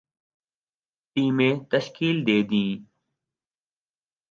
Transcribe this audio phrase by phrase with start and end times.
[1.11, 2.71] ٹیمیں تشکیل دے دیں